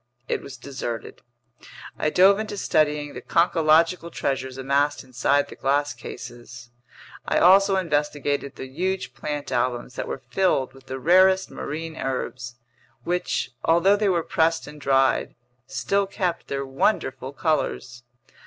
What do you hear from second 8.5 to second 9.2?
the huge